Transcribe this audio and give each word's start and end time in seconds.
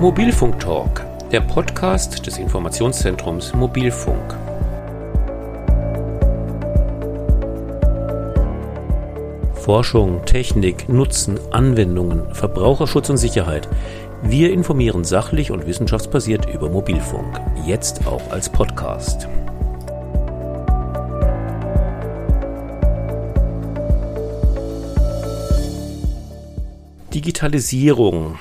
Mobilfunk 0.00 0.60
Talk, 0.60 1.04
der 1.32 1.40
Podcast 1.40 2.24
des 2.24 2.38
Informationszentrums 2.38 3.52
Mobilfunk. 3.52 4.36
Forschung, 9.54 10.24
Technik, 10.24 10.88
Nutzen, 10.88 11.40
Anwendungen, 11.50 12.32
Verbraucherschutz 12.32 13.10
und 13.10 13.16
Sicherheit. 13.16 13.68
Wir 14.22 14.52
informieren 14.52 15.02
sachlich 15.02 15.50
und 15.50 15.66
wissenschaftsbasiert 15.66 16.48
über 16.48 16.70
Mobilfunk, 16.70 17.40
jetzt 17.66 18.06
auch 18.06 18.30
als 18.30 18.48
Podcast. 18.48 19.26
Digitalisierung. 27.12 28.38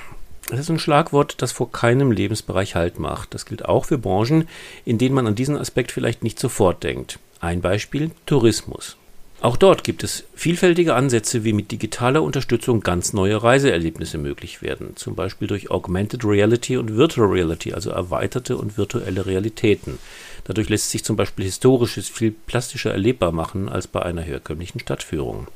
Das 0.47 0.59
ist 0.59 0.69
ein 0.69 0.79
Schlagwort, 0.79 1.41
das 1.41 1.51
vor 1.51 1.71
keinem 1.71 2.11
Lebensbereich 2.11 2.75
Halt 2.75 2.99
macht. 2.99 3.33
Das 3.33 3.45
gilt 3.45 3.65
auch 3.65 3.85
für 3.85 3.97
Branchen, 3.97 4.47
in 4.85 4.97
denen 4.97 5.13
man 5.13 5.27
an 5.27 5.35
diesen 5.35 5.57
Aspekt 5.57 5.91
vielleicht 5.91 6.23
nicht 6.23 6.39
sofort 6.39 6.83
denkt. 6.83 7.19
Ein 7.41 7.61
Beispiel 7.61 8.11
Tourismus. 8.25 8.95
Auch 9.39 9.57
dort 9.57 9.83
gibt 9.83 10.03
es 10.03 10.23
vielfältige 10.33 10.95
Ansätze, 10.95 11.43
wie 11.43 11.53
mit 11.53 11.71
digitaler 11.71 12.23
Unterstützung 12.23 12.79
ganz 12.79 13.13
neue 13.13 13.43
Reiseerlebnisse 13.43 14.17
möglich 14.17 14.63
werden, 14.63 14.95
zum 14.95 15.13
Beispiel 15.13 15.47
durch 15.47 15.69
Augmented 15.69 16.25
Reality 16.25 16.77
und 16.77 16.95
Virtual 16.95 17.27
Reality, 17.27 17.73
also 17.73 17.91
erweiterte 17.91 18.57
und 18.57 18.77
virtuelle 18.77 19.27
Realitäten. 19.27 19.99
Dadurch 20.45 20.69
lässt 20.69 20.89
sich 20.89 21.03
zum 21.03 21.17
Beispiel 21.17 21.45
Historisches 21.45 22.09
viel 22.09 22.31
plastischer 22.31 22.91
erlebbar 22.91 23.31
machen 23.31 23.69
als 23.69 23.85
bei 23.85 24.01
einer 24.01 24.23
herkömmlichen 24.23 24.79
Stadtführung. 24.79 25.47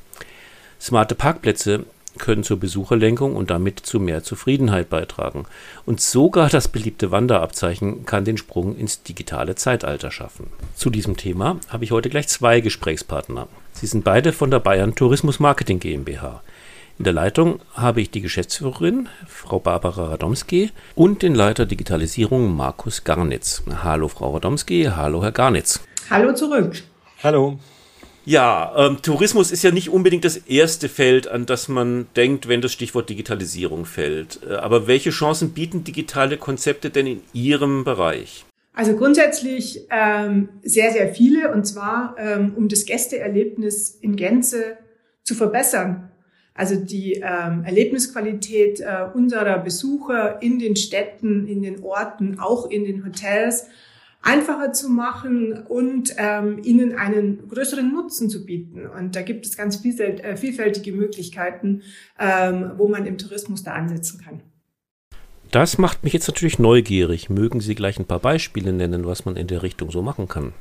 Smarte 0.80 1.16
Parkplätze 1.16 1.84
können 2.18 2.44
zur 2.44 2.58
Besucherlenkung 2.58 3.36
und 3.36 3.50
damit 3.50 3.80
zu 3.80 4.00
mehr 4.00 4.22
Zufriedenheit 4.22 4.88
beitragen. 4.90 5.44
Und 5.86 6.00
sogar 6.00 6.48
das 6.48 6.68
beliebte 6.68 7.10
Wanderabzeichen 7.10 8.06
kann 8.06 8.24
den 8.24 8.36
Sprung 8.36 8.76
ins 8.76 9.02
digitale 9.02 9.54
Zeitalter 9.54 10.10
schaffen. 10.10 10.48
Zu 10.74 10.90
diesem 10.90 11.16
Thema 11.16 11.58
habe 11.68 11.84
ich 11.84 11.90
heute 11.92 12.10
gleich 12.10 12.28
zwei 12.28 12.60
Gesprächspartner. 12.60 13.48
Sie 13.72 13.86
sind 13.86 14.04
beide 14.04 14.32
von 14.32 14.50
der 14.50 14.60
Bayern 14.60 14.94
Tourismus 14.94 15.40
Marketing 15.40 15.80
GmbH. 15.80 16.42
In 16.98 17.04
der 17.04 17.14
Leitung 17.14 17.60
habe 17.74 18.00
ich 18.00 18.10
die 18.10 18.20
Geschäftsführerin, 18.20 19.08
Frau 19.26 19.58
Barbara 19.58 20.10
Radomski, 20.10 20.70
und 20.94 21.22
den 21.22 21.34
Leiter 21.34 21.66
Digitalisierung, 21.66 22.54
Markus 22.54 23.02
Garnitz. 23.02 23.62
Hallo, 23.82 24.08
Frau 24.08 24.34
Radomski. 24.34 24.90
Hallo, 24.94 25.22
Herr 25.22 25.32
Garnitz. 25.32 25.80
Hallo 26.10 26.34
zurück. 26.34 26.82
Hallo. 27.22 27.58
Ja, 28.24 28.72
ähm, 28.76 28.98
Tourismus 29.02 29.50
ist 29.50 29.64
ja 29.64 29.72
nicht 29.72 29.88
unbedingt 29.88 30.24
das 30.24 30.36
erste 30.36 30.88
Feld, 30.88 31.26
an 31.26 31.44
das 31.44 31.68
man 31.68 32.06
denkt, 32.14 32.46
wenn 32.46 32.60
das 32.60 32.72
Stichwort 32.72 33.08
Digitalisierung 33.10 33.84
fällt. 33.84 34.40
Äh, 34.48 34.54
aber 34.54 34.86
welche 34.86 35.10
Chancen 35.10 35.50
bieten 35.50 35.82
digitale 35.82 36.36
Konzepte 36.36 36.90
denn 36.90 37.06
in 37.06 37.22
Ihrem 37.32 37.82
Bereich? 37.82 38.44
Also 38.74 38.96
grundsätzlich 38.96 39.86
ähm, 39.90 40.48
sehr, 40.62 40.92
sehr 40.92 41.12
viele, 41.12 41.52
und 41.52 41.66
zwar 41.66 42.14
ähm, 42.16 42.54
um 42.56 42.68
das 42.68 42.86
Gästeerlebnis 42.86 43.98
in 44.00 44.16
Gänze 44.16 44.78
zu 45.24 45.34
verbessern. 45.34 46.08
Also 46.54 46.76
die 46.76 47.14
ähm, 47.14 47.64
Erlebnisqualität 47.64 48.80
äh, 48.80 49.06
unserer 49.14 49.58
Besucher 49.58 50.40
in 50.42 50.58
den 50.58 50.76
Städten, 50.76 51.48
in 51.48 51.62
den 51.62 51.82
Orten, 51.82 52.38
auch 52.38 52.70
in 52.70 52.84
den 52.84 53.04
Hotels 53.04 53.66
einfacher 54.22 54.72
zu 54.72 54.88
machen 54.88 55.52
und 55.68 56.14
ähm, 56.16 56.60
ihnen 56.62 56.96
einen 56.96 57.48
größeren 57.48 57.92
Nutzen 57.92 58.30
zu 58.30 58.46
bieten. 58.46 58.86
Und 58.86 59.16
da 59.16 59.22
gibt 59.22 59.46
es 59.46 59.56
ganz 59.56 59.84
äh, 59.84 60.36
vielfältige 60.36 60.92
Möglichkeiten, 60.92 61.82
ähm, 62.18 62.72
wo 62.76 62.88
man 62.88 63.06
im 63.06 63.18
Tourismus 63.18 63.64
da 63.64 63.72
ansetzen 63.72 64.20
kann. 64.24 64.40
Das 65.50 65.76
macht 65.76 66.02
mich 66.02 66.14
jetzt 66.14 66.28
natürlich 66.28 66.58
neugierig. 66.58 67.28
Mögen 67.28 67.60
Sie 67.60 67.74
gleich 67.74 67.98
ein 67.98 68.06
paar 68.06 68.20
Beispiele 68.20 68.72
nennen, 68.72 69.04
was 69.04 69.26
man 69.26 69.36
in 69.36 69.48
der 69.48 69.62
Richtung 69.62 69.90
so 69.90 70.00
machen 70.00 70.26
kann? 70.26 70.54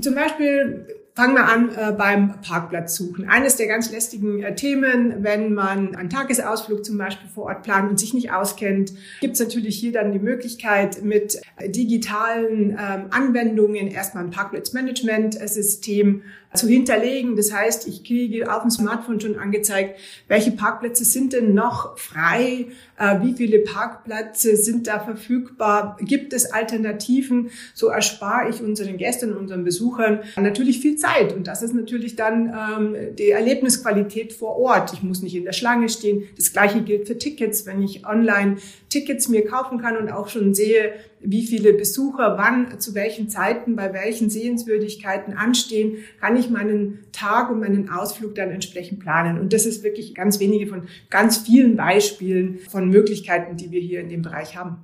Zum 0.00 0.14
Beispiel 0.14 0.86
Fangen 1.18 1.34
wir 1.34 1.46
an 1.46 1.70
äh, 1.74 1.90
beim 1.90 2.40
Parkplatz 2.42 2.94
suchen. 2.94 3.28
Eines 3.28 3.56
der 3.56 3.66
ganz 3.66 3.90
lästigen 3.90 4.40
äh, 4.40 4.54
Themen, 4.54 5.24
wenn 5.24 5.52
man 5.52 5.96
einen 5.96 6.10
Tagesausflug 6.10 6.84
zum 6.84 6.96
Beispiel 6.96 7.28
vor 7.28 7.46
Ort 7.46 7.64
plant 7.64 7.90
und 7.90 7.98
sich 7.98 8.14
nicht 8.14 8.30
auskennt, 8.30 8.92
gibt 9.20 9.34
es 9.34 9.40
natürlich 9.40 9.76
hier 9.76 9.90
dann 9.90 10.12
die 10.12 10.20
Möglichkeit, 10.20 11.02
mit 11.02 11.40
digitalen 11.66 12.70
ähm, 12.70 13.06
Anwendungen 13.10 13.88
erstmal 13.88 14.22
ein 14.26 14.30
Parkplatzmanagement-System 14.30 16.22
zu 16.54 16.66
hinterlegen. 16.66 17.36
Das 17.36 17.52
heißt, 17.52 17.86
ich 17.88 18.04
kriege 18.04 18.52
auf 18.52 18.62
dem 18.62 18.70
Smartphone 18.70 19.20
schon 19.20 19.38
angezeigt, 19.38 19.98
welche 20.28 20.50
Parkplätze 20.50 21.04
sind 21.04 21.32
denn 21.32 21.54
noch 21.54 21.98
frei, 21.98 22.66
äh, 22.98 23.20
wie 23.22 23.34
viele 23.34 23.60
Parkplätze 23.60 24.56
sind 24.56 24.86
da 24.86 24.98
verfügbar, 24.98 25.96
gibt 26.00 26.32
es 26.32 26.52
Alternativen. 26.52 27.50
So 27.74 27.88
erspare 27.88 28.48
ich 28.50 28.62
unseren 28.62 28.96
Gästen 28.96 29.36
unseren 29.36 29.64
Besuchern 29.64 30.20
natürlich 30.36 30.80
viel 30.80 30.96
Zeit. 30.96 31.34
Und 31.34 31.46
das 31.46 31.62
ist 31.62 31.74
natürlich 31.74 32.16
dann 32.16 32.48
ähm, 32.48 32.96
die 33.16 33.30
Erlebnisqualität 33.30 34.32
vor 34.32 34.56
Ort. 34.56 34.92
Ich 34.92 35.02
muss 35.02 35.22
nicht 35.22 35.34
in 35.34 35.44
der 35.44 35.52
Schlange 35.52 35.88
stehen. 35.88 36.24
Das 36.36 36.52
gleiche 36.52 36.82
gilt 36.82 37.06
für 37.06 37.18
Tickets, 37.18 37.66
wenn 37.66 37.82
ich 37.82 38.06
online 38.06 38.56
Tickets 38.88 39.28
mir 39.28 39.44
kaufen 39.44 39.78
kann 39.80 39.96
und 39.96 40.10
auch 40.10 40.28
schon 40.28 40.54
sehe, 40.54 40.94
wie 41.20 41.46
viele 41.46 41.72
Besucher 41.72 42.38
wann, 42.38 42.80
zu 42.80 42.94
welchen 42.94 43.28
Zeiten, 43.28 43.76
bei 43.76 43.92
welchen 43.92 44.30
Sehenswürdigkeiten 44.30 45.34
anstehen, 45.34 45.98
kann 46.20 46.36
ich 46.38 46.50
meinen 46.50 47.04
Tag 47.12 47.50
und 47.50 47.60
meinen 47.60 47.90
Ausflug 47.90 48.34
dann 48.34 48.50
entsprechend 48.50 49.00
planen. 49.00 49.38
Und 49.38 49.52
das 49.52 49.66
ist 49.66 49.82
wirklich 49.82 50.14
ganz 50.14 50.40
wenige 50.40 50.66
von 50.66 50.88
ganz 51.10 51.38
vielen 51.38 51.76
Beispielen 51.76 52.58
von 52.68 52.88
Möglichkeiten, 52.88 53.56
die 53.56 53.70
wir 53.70 53.80
hier 53.80 54.00
in 54.00 54.08
dem 54.08 54.22
Bereich 54.22 54.56
haben. 54.56 54.78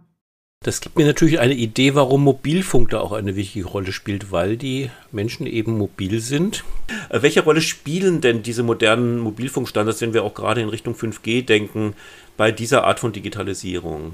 Das 0.65 0.81
gibt 0.81 0.97
mir 0.97 1.05
natürlich 1.05 1.41
eine 1.41 1.53
Idee, 1.53 1.95
warum 1.95 2.25
Mobilfunk 2.25 2.89
da 2.89 3.01
auch 3.01 3.13
eine 3.13 3.37
wichtige 3.37 3.67
Rolle 3.67 3.93
spielt, 3.93 4.33
weil 4.33 4.57
die 4.57 4.91
Menschen 5.13 5.47
eben 5.47 5.77
mobil 5.77 6.21
sind. 6.21 6.65
Äh, 7.11 7.21
welche 7.21 7.45
Rolle 7.45 7.61
spielen 7.61 8.23
denn 8.23 8.43
diese 8.43 8.63
modernen 8.63 9.19
Mobilfunkstandards, 9.19 10.01
wenn 10.01 10.15
wir 10.15 10.25
auch 10.25 10.33
gerade 10.33 10.63
in 10.63 10.71
Richtung 10.71 10.95
5G 10.95 11.45
denken, 11.45 11.93
bei 12.39 12.51
dieser 12.51 12.85
Art 12.85 12.99
von 12.99 13.13
Digitalisierung? 13.13 14.13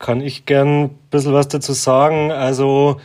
Kann 0.00 0.20
ich 0.20 0.46
gern 0.46 0.84
ein 0.84 0.98
bisschen 1.12 1.32
was 1.32 1.46
dazu 1.46 1.72
sagen. 1.74 2.32
Also 2.32 3.00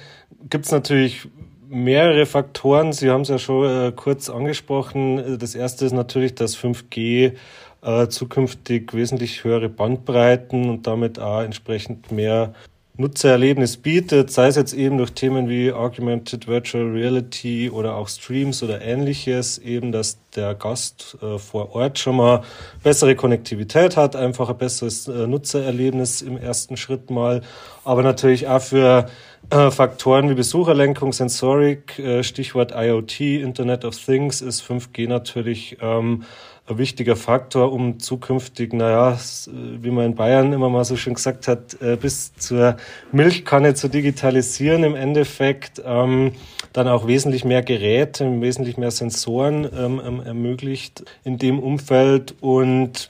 gibt 0.50 0.66
es 0.66 0.72
natürlich 0.72 1.28
mehrere 1.70 2.26
Faktoren. 2.26 2.94
Sie 2.94 3.10
haben 3.10 3.22
es 3.22 3.30
ja 3.30 3.40
schon 3.40 3.70
äh, 3.70 3.92
kurz 3.96 4.30
angesprochen. 4.30 5.38
Das 5.40 5.56
erste 5.56 5.86
ist 5.86 5.94
natürlich, 5.94 6.36
dass 6.36 6.58
5G 6.58 7.34
äh, 7.82 8.08
zukünftig 8.08 8.94
wesentlich 8.94 9.44
höhere 9.44 9.70
Bandbreiten 9.70 10.70
und 10.70 10.88
damit 10.88 11.20
auch 11.20 11.42
entsprechend 11.42 12.12
mehr 12.12 12.54
Nutzererlebnis 13.00 13.78
bietet, 13.78 14.32
sei 14.32 14.48
es 14.48 14.56
jetzt 14.56 14.74
eben 14.74 14.98
durch 14.98 15.12
Themen 15.12 15.48
wie 15.48 15.72
Augmented 15.72 16.48
Virtual 16.48 16.84
Reality 16.84 17.70
oder 17.70 17.96
auch 17.96 18.08
Streams 18.08 18.64
oder 18.64 18.82
ähnliches, 18.82 19.60
eben, 19.60 19.92
dass 19.92 20.18
der 20.36 20.56
Gast 20.56 21.16
äh, 21.22 21.38
vor 21.38 21.76
Ort 21.76 22.00
schon 22.00 22.16
mal 22.16 22.42
bessere 22.82 23.16
Konnektivität 23.16 23.98
hat, 23.98 24.16
einfach 24.16 24.50
ein 24.50 24.58
besseres 24.58 25.08
äh, 25.08 25.28
Nutzererlebnis 25.28 26.24
im 26.24 26.38
ersten 26.38 26.76
Schritt 26.76 27.12
mal, 27.12 27.44
aber 27.84 28.02
natürlich 28.02 28.48
auch 28.48 28.62
für 28.62 29.06
äh, 29.50 29.72
Faktoren 29.72 30.30
wie 30.30 30.34
Besucherlenkung, 30.34 31.14
Sensorik, 31.14 32.00
äh, 32.00 32.24
Stichwort 32.24 32.74
IoT, 32.76 33.22
Internet 33.22 33.86
of 33.86 33.96
Things 33.96 34.42
ist 34.42 34.62
5G 34.62 35.08
natürlich 35.08 35.78
ähm, 35.82 36.24
ein 36.70 36.78
wichtiger 36.78 37.16
Faktor, 37.16 37.72
um 37.72 38.00
zukünftig, 38.00 38.74
naja, 38.74 39.18
wie 39.48 39.90
man 39.90 40.08
in 40.08 40.16
Bayern 40.16 40.52
immer 40.52 40.70
mal 40.70 40.84
so 40.84 40.98
schön 40.98 41.14
gesagt 41.14 41.48
hat, 41.48 41.82
äh, 41.82 41.96
bis 41.96 42.36
zur 42.36 42.76
Milchkanne 43.14 43.74
zu 43.74 43.88
digitalisieren 43.88 44.84
im 44.84 44.96
Endeffekt, 44.96 45.82
ähm, 45.86 46.34
dann 46.74 46.90
auch 46.90 47.08
wesentlich 47.08 47.46
mehr 47.46 47.64
Geräte, 47.64 48.42
wesentlich 48.42 48.78
mehr 48.78 48.92
Sensoren 48.92 49.64
ähm, 49.64 50.02
ähm, 50.06 50.20
ermöglicht 50.20 51.06
in 51.24 51.38
dem 51.38 51.60
Umfeld 51.60 52.36
und 52.42 53.10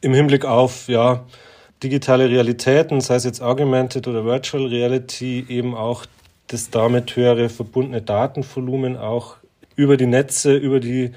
im 0.00 0.12
Hinblick 0.12 0.44
auf, 0.44 0.88
ja, 0.88 1.24
digitale 1.82 2.28
Realitäten, 2.30 3.00
sei 3.00 3.16
es 3.16 3.24
jetzt 3.24 3.42
Augmented 3.42 4.08
oder 4.08 4.24
Virtual 4.24 4.66
Reality, 4.66 5.44
eben 5.48 5.74
auch 5.74 6.06
das 6.46 6.70
damit 6.70 7.16
höhere 7.16 7.48
verbundene 7.48 8.02
Datenvolumen 8.02 8.96
auch 8.96 9.36
über 9.74 9.96
die 9.96 10.06
Netze, 10.06 10.56
über 10.56 10.80
die 10.80 11.12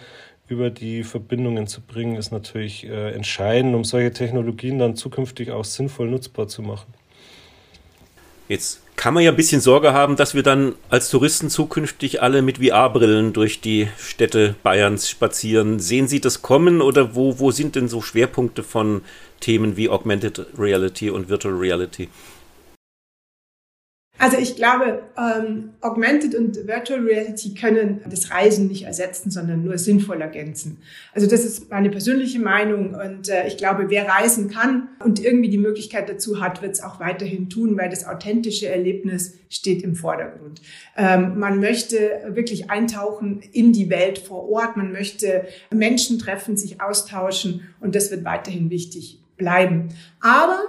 über 0.49 0.71
die 0.71 1.03
Verbindungen 1.03 1.67
zu 1.67 1.79
bringen, 1.79 2.15
ist 2.15 2.31
natürlich 2.31 2.83
äh, 2.89 3.11
entscheidend, 3.11 3.75
um 3.75 3.83
solche 3.83 4.11
Technologien 4.11 4.79
dann 4.79 4.95
zukünftig 4.95 5.51
auch 5.51 5.63
sinnvoll 5.63 6.09
nutzbar 6.09 6.47
zu 6.47 6.63
machen. 6.63 6.91
Jetzt 8.47 8.81
kann 8.95 9.13
man 9.13 9.23
ja 9.23 9.29
ein 9.29 9.37
bisschen 9.37 9.61
Sorge 9.61 9.93
haben, 9.93 10.15
dass 10.15 10.33
wir 10.33 10.41
dann 10.41 10.73
als 10.89 11.09
Touristen 11.11 11.51
zukünftig 11.51 12.23
alle 12.23 12.41
mit 12.41 12.57
VR-Brillen 12.57 13.31
durch 13.31 13.61
die 13.61 13.89
Städte 13.99 14.55
Bayerns 14.63 15.07
spazieren. 15.07 15.79
Sehen 15.79 16.07
Sie 16.07 16.19
das 16.19 16.41
kommen 16.41 16.81
oder 16.81 17.13
wo, 17.13 17.37
wo 17.37 17.51
sind 17.51 17.75
denn 17.75 17.87
so 17.87 18.01
Schwerpunkte 18.01 18.63
von 18.63 19.01
Themen 19.39 19.77
wie 19.77 19.89
Augmented 19.89 20.45
Reality 20.57 21.09
und 21.09 21.29
Virtual 21.29 21.55
Reality? 21.55 22.09
Also 24.21 24.37
ich 24.37 24.57
glaube, 24.57 25.03
ähm, 25.17 25.69
Augmented 25.79 26.35
und 26.35 26.67
Virtual 26.67 26.99
Reality 26.99 27.53
können 27.53 28.01
das 28.09 28.31
Reisen 28.31 28.67
nicht 28.67 28.83
ersetzen, 28.83 29.31
sondern 29.31 29.63
nur 29.63 29.77
sinnvoll 29.77 30.21
ergänzen. 30.21 30.79
Also 31.13 31.25
das 31.25 31.45
ist 31.45 31.71
meine 31.71 31.89
persönliche 31.89 32.39
Meinung 32.39 32.95
und 32.95 33.29
äh, 33.29 33.47
ich 33.47 33.55
glaube, 33.55 33.85
wer 33.89 34.09
reisen 34.09 34.49
kann 34.49 34.89
und 35.01 35.23
irgendwie 35.23 35.47
die 35.47 35.57
Möglichkeit 35.57 36.09
dazu 36.09 36.41
hat, 36.41 36.61
wird 36.61 36.73
es 36.73 36.83
auch 36.83 36.99
weiterhin 36.99 37.49
tun, 37.49 37.77
weil 37.77 37.89
das 37.89 38.05
authentische 38.05 38.67
Erlebnis 38.67 39.37
steht 39.49 39.83
im 39.83 39.95
Vordergrund. 39.95 40.61
Ähm, 40.97 41.39
man 41.39 41.61
möchte 41.61 41.97
wirklich 42.27 42.69
eintauchen 42.69 43.39
in 43.53 43.71
die 43.71 43.89
Welt 43.89 44.19
vor 44.19 44.49
Ort, 44.49 44.75
man 44.75 44.91
möchte 44.91 45.45
Menschen 45.73 46.19
treffen, 46.19 46.57
sich 46.57 46.81
austauschen 46.81 47.61
und 47.79 47.95
das 47.95 48.11
wird 48.11 48.25
weiterhin 48.25 48.69
wichtig 48.69 49.19
bleiben. 49.39 49.89
Aber 50.21 50.59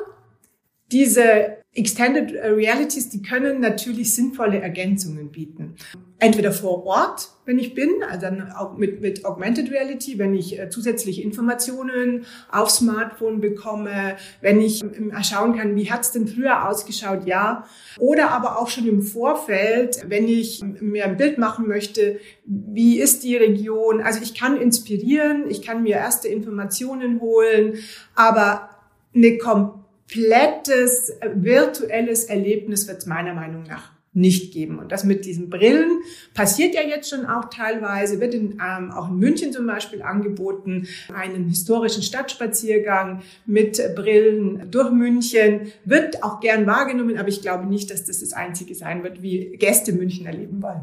diese 0.90 1.58
Extended 1.72 2.32
Realities, 2.32 3.10
die 3.10 3.22
können 3.22 3.60
natürlich 3.60 4.12
sinnvolle 4.12 4.60
Ergänzungen 4.60 5.30
bieten. 5.30 5.76
Entweder 6.18 6.50
vor 6.50 6.84
Ort, 6.84 7.30
wenn 7.46 7.60
ich 7.60 7.74
bin, 7.74 7.88
also 8.08 8.22
dann 8.22 8.50
auch 8.50 8.76
mit, 8.76 9.00
mit 9.00 9.24
Augmented 9.24 9.70
Reality, 9.70 10.18
wenn 10.18 10.34
ich 10.34 10.58
äh, 10.58 10.68
zusätzliche 10.68 11.22
Informationen 11.22 12.26
auf 12.50 12.70
Smartphone 12.70 13.40
bekomme, 13.40 14.16
wenn 14.40 14.60
ich 14.60 14.82
ähm, 14.82 15.12
schauen 15.22 15.56
kann, 15.56 15.76
wie 15.76 15.90
hat's 15.90 16.10
denn 16.10 16.26
früher 16.26 16.68
ausgeschaut, 16.68 17.26
ja. 17.26 17.64
Oder 17.98 18.32
aber 18.32 18.58
auch 18.58 18.68
schon 18.68 18.88
im 18.88 19.02
Vorfeld, 19.02 20.04
wenn 20.08 20.26
ich 20.26 20.62
mir 20.80 21.04
ein 21.04 21.16
Bild 21.16 21.38
machen 21.38 21.68
möchte, 21.68 22.18
wie 22.44 22.98
ist 22.98 23.22
die 23.22 23.36
Region. 23.36 24.02
Also 24.02 24.20
ich 24.22 24.34
kann 24.34 24.60
inspirieren, 24.60 25.48
ich 25.48 25.62
kann 25.62 25.84
mir 25.84 25.94
erste 25.94 26.26
Informationen 26.26 27.20
holen, 27.20 27.74
aber 28.16 28.70
eine 29.14 29.38
komplette 29.38 29.79
komplettes 30.10 31.10
äh, 31.20 31.30
virtuelles 31.34 32.24
Erlebnis 32.24 32.88
wird 32.88 32.98
es 32.98 33.06
meiner 33.06 33.34
Meinung 33.34 33.64
nach 33.64 33.92
nicht 34.12 34.52
geben. 34.52 34.80
Und 34.80 34.90
das 34.90 35.04
mit 35.04 35.24
diesen 35.24 35.50
Brillen 35.50 36.00
passiert 36.34 36.74
ja 36.74 36.80
jetzt 36.82 37.08
schon 37.08 37.26
auch 37.26 37.48
teilweise, 37.48 38.20
wird 38.20 38.34
in, 38.34 38.60
ähm, 38.60 38.90
auch 38.90 39.08
in 39.08 39.18
München 39.18 39.52
zum 39.52 39.68
Beispiel 39.68 40.02
angeboten, 40.02 40.88
einen 41.14 41.48
historischen 41.48 42.02
Stadtspaziergang 42.02 43.22
mit 43.46 43.80
Brillen 43.94 44.68
durch 44.68 44.90
München, 44.90 45.70
wird 45.84 46.24
auch 46.24 46.40
gern 46.40 46.66
wahrgenommen, 46.66 47.18
aber 47.18 47.28
ich 47.28 47.40
glaube 47.40 47.66
nicht, 47.66 47.92
dass 47.92 48.04
das 48.04 48.18
das 48.18 48.32
Einzige 48.32 48.74
sein 48.74 49.04
wird, 49.04 49.22
wie 49.22 49.56
Gäste 49.58 49.92
München 49.92 50.26
erleben 50.26 50.60
wollen. 50.60 50.82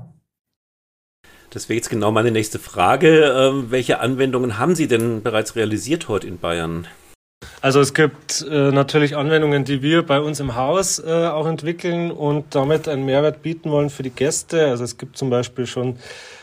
Das 1.50 1.68
wäre 1.68 1.76
jetzt 1.76 1.90
genau 1.90 2.12
meine 2.12 2.32
nächste 2.32 2.60
Frage. 2.60 3.34
Ähm, 3.36 3.72
welche 3.72 4.00
Anwendungen 4.00 4.58
haben 4.58 4.76
Sie 4.76 4.88
denn 4.88 5.22
bereits 5.22 5.58
realisiert 5.58 6.08
heute 6.08 6.28
in 6.28 6.38
Bayern? 6.38 6.88
Also 7.60 7.82
es 7.82 7.96
gibt 7.96 8.46
äh, 8.50 8.72
natürlich 8.72 9.18
Anwendungen, 9.18 9.66
die 9.66 9.82
wir 9.82 10.06
bei 10.06 10.20
uns 10.20 10.40
im 10.40 10.56
Haus 10.56 11.00
äh, 11.00 11.28
auch 11.28 11.48
entwickeln 11.48 12.12
und 12.12 12.54
damit 12.54 12.88
einen 12.88 13.06
Mehrwert 13.06 13.42
bieten 13.42 13.72
wollen 13.72 13.90
für 13.90 14.04
die 14.04 14.12
Gäste. 14.12 14.68
Also 14.68 14.84
es 14.84 14.98
gibt 14.98 15.18
zum 15.18 15.32
Beispiel 15.32 15.66
schon 15.66 15.98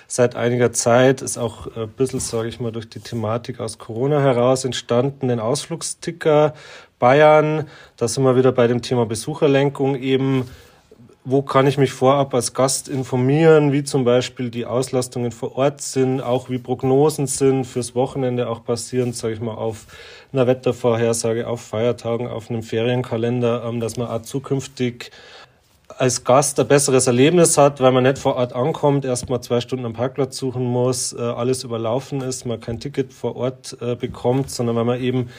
seit 0.09 0.35
einiger 0.35 0.73
Zeit, 0.73 1.23
ist 1.23 1.39
auch 1.39 1.69
ein 1.77 1.89
bisschen, 1.89 2.19
sage 2.21 2.49
ich 2.49 2.59
mal, 2.59 2.73
durch 2.73 2.89
die 2.89 3.01
Thematik 3.01 3.61
aus 3.61 3.79
Corona 3.79 4.21
heraus 4.21 4.65
entstanden, 4.65 5.29
den 5.29 5.41
Ausflugsticker 5.41 6.55
Bayern. 6.99 7.69
Da 7.97 8.09
sind 8.09 8.25
wir 8.25 8.37
wieder 8.37 8.53
bei 8.53 8.67
dem 8.67 8.83
Thema 8.83 9.07
Besucherlenkung 9.07 9.97
eben 9.97 10.49
wo 11.27 11.41
kann 11.41 11.67
ich 11.67 11.79
mich 11.79 11.93
vorab 11.93 12.35
als 12.35 12.53
Gast 12.53 12.87
informieren, 12.87 13.73
wie 13.73 13.83
zum 13.83 14.05
Beispiel 14.05 14.51
die 14.51 14.67
Auslastungen 14.67 15.33
vor 15.33 15.57
Ort 15.57 15.81
sind, 15.81 16.21
auch 16.21 16.51
wie 16.51 16.59
Prognosen 16.59 17.27
sind 17.27 17.65
fürs 17.65 17.95
Wochenende, 17.95 18.49
auch 18.49 18.61
basierend, 18.61 19.17
sage 19.17 19.33
ich 19.33 19.41
mal, 19.41 19.55
auf 19.55 19.87
einer 20.35 20.47
Wettervorhersage, 20.47 21.49
auf 21.49 21.63
Feiertagen, 21.63 22.29
auf 22.29 22.51
einem 22.51 22.63
Ferienkalender, 22.63 23.65
ähm, 23.65 23.81
dass 23.81 23.97
man 23.97 24.09
auch 24.09 24.21
zukünftig 24.21 25.13
als 25.97 26.25
Gast 26.25 26.61
ein 26.61 26.69
besseres 26.69 27.07
Erlebnis 27.07 27.57
hat, 27.57 27.81
weil 27.81 27.93
man 27.93 28.03
nicht 28.03 28.19
vor 28.19 28.37
Ort 28.37 28.53
ankommt, 28.53 29.07
erstmal 29.07 29.41
zwei 29.41 29.61
Stunden 29.63 29.87
am 29.87 29.93
Parkplatz 29.95 30.37
suchen 30.37 30.65
muss, 30.65 31.15
äh, 31.15 31.21
alles 31.21 31.65
überlaufen 31.65 32.21
ist, 32.21 32.45
man 32.45 32.61
kein 32.61 32.81
Ticket 32.81 33.15
vor 33.15 33.37
Ort 33.37 33.79
äh, 33.81 33.95
bekommt, 33.95 34.51
sondern 34.51 34.77
weil 34.77 34.85
man 34.85 35.01
eben 35.01 35.31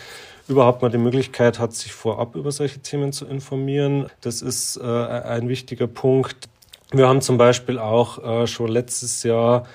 überhaupt 0.47 0.81
mal 0.81 0.89
die 0.89 0.97
Möglichkeit 0.97 1.59
hat, 1.59 1.73
sich 1.73 1.93
vorab 1.93 2.35
über 2.35 2.51
solche 2.51 2.79
Themen 2.79 3.11
zu 3.11 3.25
informieren. 3.25 4.07
Das 4.21 4.41
ist 4.41 4.77
äh, 4.77 4.83
ein 4.83 5.49
wichtiger 5.49 5.87
Punkt. 5.87 6.49
Wir 6.91 7.07
haben 7.07 7.21
zum 7.21 7.37
Beispiel 7.37 7.79
auch 7.79 8.23
äh, 8.23 8.47
schon 8.47 8.69
letztes 8.69 9.23
Jahr 9.23 9.65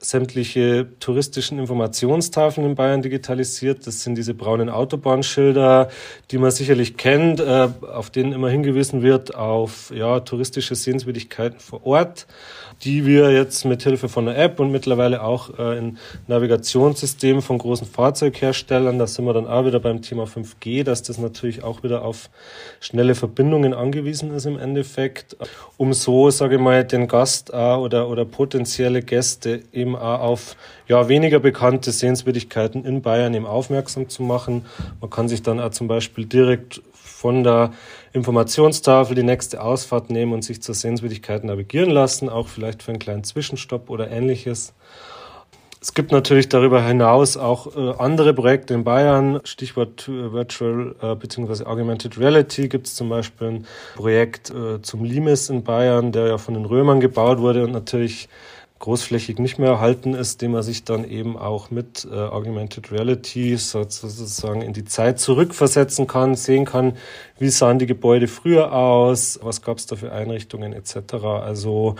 sämtliche 0.00 0.88
touristischen 0.98 1.58
Informationstafeln 1.58 2.66
in 2.66 2.74
Bayern 2.74 3.02
digitalisiert. 3.02 3.86
Das 3.86 4.02
sind 4.02 4.16
diese 4.16 4.34
braunen 4.34 4.70
Autobahnschilder, 4.70 5.88
die 6.30 6.38
man 6.38 6.50
sicherlich 6.50 6.96
kennt, 6.96 7.40
äh, 7.40 7.68
auf 7.92 8.10
denen 8.10 8.32
immer 8.32 8.48
hingewiesen 8.48 9.02
wird 9.02 9.34
auf 9.34 9.92
ja, 9.94 10.20
touristische 10.20 10.74
Sehenswürdigkeiten 10.74 11.60
vor 11.60 11.86
Ort 11.86 12.26
die 12.82 13.04
wir 13.04 13.30
jetzt 13.30 13.64
mit 13.64 13.82
Hilfe 13.82 14.08
von 14.08 14.26
einer 14.26 14.38
App 14.38 14.58
und 14.58 14.70
mittlerweile 14.70 15.22
auch 15.22 15.58
äh, 15.58 15.78
in 15.78 15.98
Navigationssystemen 16.28 17.42
von 17.42 17.58
großen 17.58 17.86
Fahrzeugherstellern, 17.86 18.98
da 18.98 19.06
sind 19.06 19.26
wir 19.26 19.34
dann 19.34 19.46
auch 19.46 19.66
wieder 19.66 19.80
beim 19.80 20.00
Thema 20.00 20.24
5G, 20.24 20.82
dass 20.82 21.02
das 21.02 21.18
natürlich 21.18 21.62
auch 21.62 21.82
wieder 21.82 22.02
auf 22.02 22.30
schnelle 22.80 23.14
Verbindungen 23.14 23.74
angewiesen 23.74 24.32
ist 24.32 24.46
im 24.46 24.58
Endeffekt, 24.58 25.36
um 25.76 25.92
so, 25.92 26.30
sage 26.30 26.56
ich 26.56 26.60
mal, 26.60 26.84
den 26.84 27.06
Gast 27.06 27.50
äh, 27.50 27.56
oder, 27.56 28.08
oder 28.08 28.24
potenzielle 28.24 29.02
Gäste 29.02 29.62
eben 29.72 29.89
auch 29.96 30.20
auf 30.20 30.56
ja, 30.88 31.08
weniger 31.08 31.38
bekannte 31.38 31.92
Sehenswürdigkeiten 31.92 32.84
in 32.84 33.02
Bayern 33.02 33.34
eben 33.34 33.46
aufmerksam 33.46 34.08
zu 34.08 34.22
machen. 34.22 34.66
Man 35.00 35.10
kann 35.10 35.28
sich 35.28 35.42
dann 35.42 35.60
auch 35.60 35.70
zum 35.70 35.88
Beispiel 35.88 36.26
direkt 36.26 36.82
von 36.92 37.44
der 37.44 37.72
Informationstafel 38.12 39.14
die 39.14 39.22
nächste 39.22 39.62
Ausfahrt 39.62 40.10
nehmen 40.10 40.32
und 40.32 40.42
sich 40.42 40.62
zur 40.62 40.74
Sehenswürdigkeit 40.74 41.44
navigieren 41.44 41.90
lassen, 41.90 42.28
auch 42.28 42.48
vielleicht 42.48 42.82
für 42.82 42.92
einen 42.92 42.98
kleinen 42.98 43.24
Zwischenstopp 43.24 43.90
oder 43.90 44.10
ähnliches. 44.10 44.72
Es 45.82 45.94
gibt 45.94 46.12
natürlich 46.12 46.50
darüber 46.50 46.82
hinaus 46.82 47.38
auch 47.38 47.74
äh, 47.74 47.94
andere 47.98 48.34
Projekte 48.34 48.74
in 48.74 48.84
Bayern. 48.84 49.40
Stichwort 49.44 50.08
äh, 50.08 50.30
Virtual 50.30 50.94
äh, 51.00 51.14
bzw. 51.14 51.64
Augmented 51.64 52.18
Reality 52.18 52.68
gibt 52.68 52.86
es 52.86 52.94
zum 52.94 53.08
Beispiel 53.08 53.48
ein 53.48 53.66
Projekt 53.96 54.50
äh, 54.50 54.82
zum 54.82 55.04
Limes 55.04 55.48
in 55.48 55.64
Bayern, 55.64 56.12
der 56.12 56.26
ja 56.26 56.38
von 56.38 56.52
den 56.52 56.66
Römern 56.66 57.00
gebaut 57.00 57.38
wurde 57.38 57.64
und 57.64 57.72
natürlich 57.72 58.28
großflächig 58.80 59.38
nicht 59.38 59.58
mehr 59.58 59.70
erhalten 59.70 60.14
ist, 60.14 60.42
dem 60.42 60.52
man 60.52 60.62
sich 60.62 60.84
dann 60.84 61.04
eben 61.04 61.36
auch 61.36 61.70
mit 61.70 62.08
äh, 62.10 62.14
Augmented 62.14 62.90
Reality 62.90 63.56
sozusagen 63.56 64.62
in 64.62 64.72
die 64.72 64.84
Zeit 64.84 65.20
zurückversetzen 65.20 66.06
kann, 66.06 66.34
sehen 66.34 66.64
kann, 66.64 66.96
wie 67.38 67.50
sahen 67.50 67.78
die 67.78 67.86
Gebäude 67.86 68.26
früher 68.26 68.72
aus, 68.72 69.38
was 69.42 69.62
gab 69.62 69.78
es 69.78 69.86
da 69.86 69.96
für 69.96 70.12
Einrichtungen 70.12 70.72
etc. 70.72 71.14
Also 71.14 71.96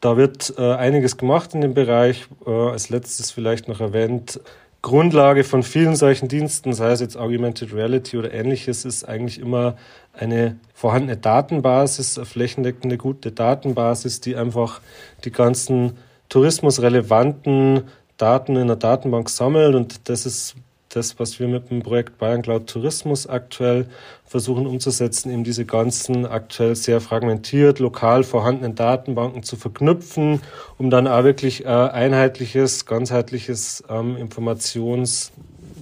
da 0.00 0.16
wird 0.16 0.54
äh, 0.58 0.74
einiges 0.74 1.16
gemacht 1.16 1.54
in 1.54 1.60
dem 1.60 1.74
Bereich. 1.74 2.28
Äh, 2.46 2.50
als 2.50 2.88
letztes 2.88 3.32
vielleicht 3.32 3.68
noch 3.68 3.80
erwähnt, 3.80 4.40
Grundlage 4.84 5.44
von 5.44 5.62
vielen 5.62 5.96
solchen 5.96 6.28
Diensten, 6.28 6.74
sei 6.74 6.90
es 6.90 7.00
jetzt 7.00 7.16
Augmented 7.16 7.72
Reality 7.72 8.18
oder 8.18 8.34
ähnliches, 8.34 8.84
ist 8.84 9.04
eigentlich 9.04 9.40
immer 9.40 9.76
eine 10.12 10.58
vorhandene 10.74 11.16
Datenbasis, 11.16 12.18
eine 12.18 12.26
flächendeckende 12.26 12.98
gute 12.98 13.32
Datenbasis, 13.32 14.20
die 14.20 14.36
einfach 14.36 14.82
die 15.24 15.32
ganzen 15.32 15.96
tourismusrelevanten 16.28 17.84
Daten 18.18 18.56
in 18.56 18.66
der 18.66 18.76
Datenbank 18.76 19.30
sammelt. 19.30 19.74
Und 19.74 20.06
das 20.10 20.26
ist 20.26 20.54
das, 20.94 21.18
was 21.18 21.38
wir 21.40 21.48
mit 21.48 21.70
dem 21.70 21.82
Projekt 21.82 22.18
Bayern 22.18 22.42
Cloud 22.42 22.66
Tourismus 22.66 23.26
aktuell 23.26 23.86
versuchen 24.24 24.66
umzusetzen, 24.66 25.30
eben 25.30 25.44
diese 25.44 25.64
ganzen 25.64 26.26
aktuell 26.26 26.76
sehr 26.76 27.00
fragmentiert 27.00 27.78
lokal 27.78 28.24
vorhandenen 28.24 28.74
Datenbanken 28.74 29.42
zu 29.42 29.56
verknüpfen, 29.56 30.40
um 30.78 30.90
dann 30.90 31.06
auch 31.06 31.24
wirklich 31.24 31.64
äh, 31.64 31.68
einheitliches, 31.68 32.86
ganzheitliches 32.86 33.84
ähm, 33.88 34.16
Informations, 34.16 35.32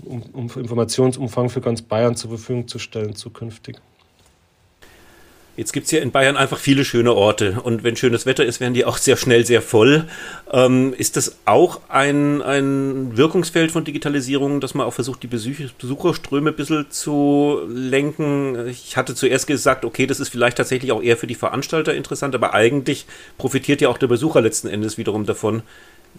um, 0.04 0.22
um 0.32 0.50
Informationsumfang 0.56 1.48
für 1.48 1.60
ganz 1.60 1.82
Bayern 1.82 2.16
zur 2.16 2.30
Verfügung 2.30 2.68
zu 2.68 2.78
stellen 2.78 3.14
zukünftig. 3.14 3.76
Jetzt 5.54 5.74
gibt 5.74 5.84
es 5.84 5.92
ja 5.92 6.00
in 6.00 6.12
Bayern 6.12 6.38
einfach 6.38 6.56
viele 6.56 6.82
schöne 6.82 7.12
Orte 7.12 7.60
und 7.62 7.84
wenn 7.84 7.94
schönes 7.94 8.24
Wetter 8.24 8.42
ist, 8.42 8.58
werden 8.60 8.72
die 8.72 8.86
auch 8.86 8.96
sehr 8.96 9.18
schnell 9.18 9.44
sehr 9.44 9.60
voll. 9.60 10.04
Ähm, 10.50 10.94
ist 10.96 11.18
das 11.18 11.36
auch 11.44 11.80
ein, 11.90 12.40
ein 12.40 13.18
Wirkungsfeld 13.18 13.70
von 13.70 13.84
Digitalisierung, 13.84 14.62
dass 14.62 14.72
man 14.72 14.86
auch 14.86 14.94
versucht, 14.94 15.22
die 15.22 15.26
Besucherströme 15.26 16.50
ein 16.50 16.56
bisschen 16.56 16.90
zu 16.90 17.60
lenken? 17.68 18.66
Ich 18.68 18.96
hatte 18.96 19.14
zuerst 19.14 19.46
gesagt, 19.46 19.84
okay, 19.84 20.06
das 20.06 20.20
ist 20.20 20.30
vielleicht 20.30 20.56
tatsächlich 20.56 20.90
auch 20.90 21.02
eher 21.02 21.18
für 21.18 21.26
die 21.26 21.34
Veranstalter 21.34 21.94
interessant, 21.94 22.34
aber 22.34 22.54
eigentlich 22.54 23.04
profitiert 23.36 23.82
ja 23.82 23.90
auch 23.90 23.98
der 23.98 24.06
Besucher 24.06 24.40
letzten 24.40 24.68
Endes 24.68 24.96
wiederum 24.96 25.26
davon, 25.26 25.62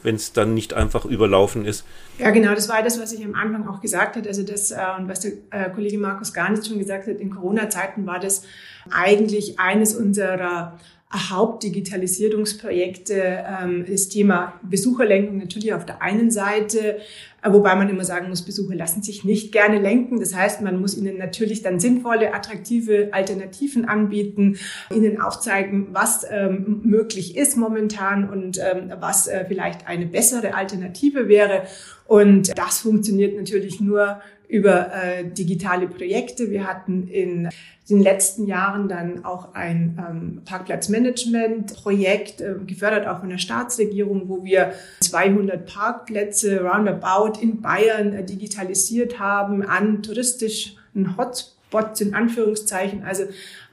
wenn 0.01 0.15
es 0.15 0.33
dann 0.33 0.53
nicht 0.53 0.73
einfach 0.73 1.05
überlaufen 1.05 1.65
ist. 1.65 1.85
Ja, 2.17 2.31
genau, 2.31 2.53
das 2.53 2.69
war 2.69 2.83
das, 2.83 2.99
was 2.99 3.13
ich 3.13 3.23
am 3.23 3.35
Anfang 3.35 3.67
auch 3.67 3.81
gesagt 3.81 4.15
habe. 4.15 4.27
Also 4.27 4.43
das, 4.43 4.71
äh, 4.71 4.77
und 4.97 5.07
was 5.07 5.21
der 5.21 5.31
äh, 5.51 5.69
Kollege 5.69 5.97
Markus 5.97 6.33
gar 6.33 6.49
nicht 6.49 6.67
schon 6.67 6.79
gesagt 6.79 7.07
hat, 7.07 7.17
in 7.17 7.29
Corona-Zeiten 7.29 8.05
war 8.05 8.19
das 8.19 8.43
eigentlich 8.91 9.59
eines 9.59 9.95
unserer 9.95 10.77
Hauptdigitalisierungsprojekte, 11.13 13.45
ähm, 13.61 13.85
das 13.87 14.09
Thema 14.09 14.59
Besucherlenkung 14.63 15.37
natürlich 15.37 15.73
auf 15.73 15.85
der 15.85 16.01
einen 16.01 16.31
Seite, 16.31 16.97
wobei 17.45 17.75
man 17.75 17.89
immer 17.89 18.05
sagen 18.05 18.29
muss, 18.29 18.43
Besucher 18.43 18.75
lassen 18.75 19.03
sich 19.03 19.23
nicht 19.23 19.51
gerne 19.51 19.79
lenken. 19.79 20.19
Das 20.19 20.35
heißt, 20.35 20.61
man 20.61 20.79
muss 20.79 20.97
ihnen 20.97 21.17
natürlich 21.17 21.61
dann 21.61 21.79
sinnvolle, 21.79 22.33
attraktive 22.33 23.09
Alternativen 23.11 23.85
anbieten, 23.85 24.57
ihnen 24.93 25.19
aufzeigen, 25.19 25.87
was 25.91 26.25
ähm, 26.29 26.81
möglich 26.83 27.35
ist 27.35 27.57
momentan 27.57 28.29
und 28.29 28.59
ähm, 28.59 28.91
was 28.99 29.27
äh, 29.27 29.45
vielleicht 29.47 29.87
eine 29.87 30.05
bessere 30.05 30.55
Alternative 30.55 31.27
wäre. 31.27 31.63
Und 32.07 32.57
das 32.57 32.79
funktioniert 32.79 33.35
natürlich 33.35 33.79
nur 33.79 34.21
über 34.47 34.93
äh, 34.93 35.25
digitale 35.25 35.87
Projekte. 35.87 36.51
Wir 36.51 36.67
hatten 36.67 37.07
in 37.07 37.49
den 37.89 38.01
letzten 38.01 38.45
Jahren 38.45 38.87
dann 38.87 39.25
auch 39.25 39.55
ein 39.55 39.97
ähm, 39.97 40.41
Parkplatzmanagement-Projekt, 40.45 42.41
äh, 42.41 42.55
gefördert 42.65 43.07
auch 43.07 43.19
von 43.19 43.29
der 43.29 43.39
Staatsregierung, 43.39 44.29
wo 44.29 44.43
wir 44.43 44.73
200 45.01 45.65
Parkplätze 45.65 46.61
roundabout 46.61 47.32
in 47.41 47.61
Bayern 47.61 48.13
äh, 48.13 48.25
digitalisiert 48.25 49.19
haben 49.19 49.63
an 49.63 50.03
touristischen 50.03 51.17
Hotspots 51.17 52.01
in 52.01 52.13
Anführungszeichen, 52.13 53.03
also 53.03 53.23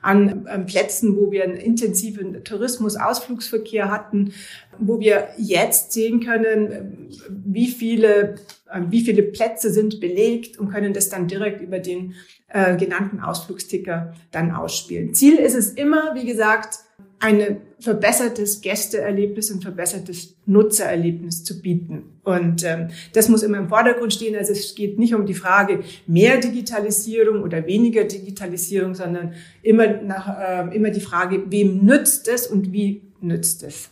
an 0.03 0.47
ähm, 0.51 0.67
Plätzen, 0.67 1.17
wo 1.17 1.31
wir 1.31 1.45
einen 1.45 1.57
intensiven 1.57 2.43
Tourismus, 2.45 2.97
Ausflugsverkehr 2.97 3.91
hatten, 3.91 4.33
wo 4.79 4.99
wir 4.99 5.29
jetzt 5.37 5.93
sehen 5.93 6.21
können, 6.21 6.73
äh, 6.73 6.83
wie 7.29 7.69
viele 7.69 8.37
äh, 8.71 8.81
wie 8.89 9.03
viele 9.03 9.23
Plätze 9.23 9.71
sind 9.71 10.01
belegt 10.01 10.59
und 10.59 10.71
können 10.71 10.93
das 10.93 11.09
dann 11.09 11.29
direkt 11.29 11.61
über 11.61 11.79
den 11.79 12.15
äh, 12.49 12.77
genannten 12.77 13.21
Ausflugsticker 13.21 14.15
dann 14.31 14.53
ausspielen. 14.53 15.15
Ziel 15.15 15.37
ist 15.37 15.55
es 15.55 15.73
immer, 15.73 16.15
wie 16.15 16.27
gesagt, 16.27 16.79
ein 17.21 17.59
verbessertes 17.79 18.63
Gästeerlebnis 18.63 19.51
und 19.51 19.63
verbessertes 19.63 20.35
Nutzererlebnis 20.47 21.45
zu 21.45 21.61
bieten. 21.61 22.05
Und 22.25 22.65
ähm, 22.65 22.89
das 23.13 23.29
muss 23.29 23.43
immer 23.43 23.59
im 23.59 23.69
Vordergrund 23.69 24.13
stehen. 24.13 24.37
Also 24.37 24.53
es 24.53 24.75
geht 24.75 24.99
nicht 24.99 25.15
um 25.15 25.27
die 25.27 25.35
Frage 25.35 25.85
mehr 26.07 26.39
Digitalisierung 26.39 27.43
oder 27.43 27.67
weniger 27.67 28.05
Digitalisierung, 28.05 28.95
sondern 28.95 29.35
immer, 29.63 29.87
nach, 30.03 30.29
äh, 30.39 30.75
immer 30.75 30.91
die 30.91 31.01
Frage, 31.01 31.45
wem 31.51 31.85
nützt 31.85 32.27
es 32.27 32.47
und 32.47 32.73
wie 32.73 33.03
nützt 33.21 33.63
es. 33.63 33.91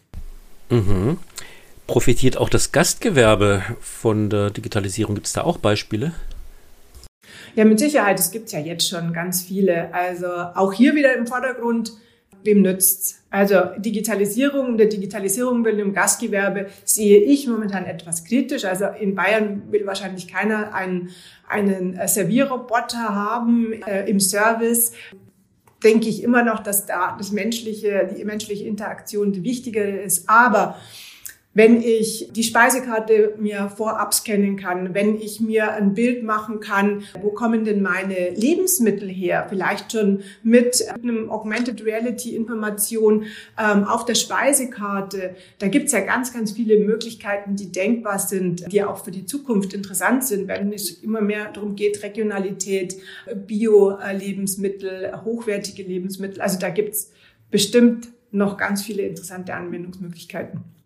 Mhm. 0.70 1.18
Profitiert 1.86 2.36
auch 2.36 2.48
das 2.48 2.72
Gastgewerbe 2.72 3.62
von 3.80 4.30
der 4.30 4.50
Digitalisierung? 4.50 5.14
Gibt 5.14 5.26
es 5.26 5.32
da 5.34 5.42
auch 5.42 5.58
Beispiele? 5.58 6.12
Ja, 7.56 7.64
mit 7.64 7.78
Sicherheit. 7.78 8.18
Es 8.20 8.30
gibt 8.30 8.52
ja 8.52 8.58
jetzt 8.58 8.88
schon 8.88 9.12
ganz 9.12 9.42
viele. 9.42 9.92
Also 9.92 10.26
auch 10.28 10.72
hier 10.72 10.94
wieder 10.94 11.14
im 11.16 11.26
Vordergrund, 11.26 11.92
wem 12.44 12.62
nützt's? 12.62 13.22
Also 13.30 13.60
Digitalisierung 13.76 14.78
der 14.78 14.86
Digitalisierung 14.86 15.64
will 15.64 15.78
im 15.78 15.92
Gastgewerbe 15.92 16.68
sehe 16.84 17.20
ich 17.20 17.46
momentan 17.46 17.84
etwas 17.84 18.24
kritisch. 18.24 18.64
Also 18.64 18.86
in 18.86 19.14
Bayern 19.14 19.62
will 19.70 19.86
wahrscheinlich 19.86 20.28
keiner 20.28 20.74
einen, 20.74 21.10
einen 21.46 21.98
Servierroboter 22.06 23.14
haben 23.14 23.72
äh, 23.86 24.08
im 24.08 24.20
Service 24.20 24.92
denke 25.82 26.08
ich 26.08 26.22
immer 26.22 26.42
noch, 26.42 26.60
dass 26.60 26.86
da 26.86 27.14
das 27.16 27.30
menschliche, 27.30 28.08
die 28.16 28.24
menschliche 28.24 28.64
Interaktion 28.64 29.32
die 29.32 29.44
wichtigere 29.44 29.90
ist. 29.90 30.28
Aber 30.28 30.76
wenn 31.58 31.82
ich 31.82 32.28
die 32.30 32.44
Speisekarte 32.44 33.34
mir 33.36 33.68
vorab 33.68 34.14
scannen 34.14 34.56
kann, 34.56 34.94
wenn 34.94 35.16
ich 35.16 35.40
mir 35.40 35.72
ein 35.72 35.92
Bild 35.92 36.22
machen 36.22 36.60
kann, 36.60 37.02
wo 37.20 37.30
kommen 37.30 37.64
denn 37.64 37.82
meine 37.82 38.30
Lebensmittel 38.30 39.08
her, 39.08 39.44
vielleicht 39.48 39.90
schon 39.90 40.22
mit 40.44 40.84
einem 40.94 41.28
Augmented 41.28 41.84
Reality 41.84 42.36
Information 42.36 43.24
ähm, 43.58 43.82
auf 43.82 44.04
der 44.04 44.14
Speisekarte. 44.14 45.34
Da 45.58 45.66
gibt's 45.66 45.90
ja 45.90 45.98
ganz, 45.98 46.32
ganz 46.32 46.52
viele 46.52 46.78
Möglichkeiten, 46.78 47.56
die 47.56 47.72
denkbar 47.72 48.20
sind, 48.20 48.72
die 48.72 48.84
auch 48.84 49.04
für 49.04 49.10
die 49.10 49.26
Zukunft 49.26 49.74
interessant 49.74 50.22
sind, 50.22 50.46
wenn 50.46 50.72
es 50.72 51.02
immer 51.02 51.22
mehr 51.22 51.50
darum 51.50 51.74
geht, 51.74 52.04
Regionalität, 52.04 52.94
Bio-Lebensmittel, 53.34 55.24
hochwertige 55.24 55.82
Lebensmittel. 55.82 56.40
Also 56.40 56.56
da 56.56 56.68
gibt's 56.68 57.10
bestimmt 57.50 58.10
noch 58.30 58.56
ganz 58.58 58.84
viele 58.84 59.02
interessante 59.02 59.54
Anwendungsmöglichkeiten. 59.54 60.77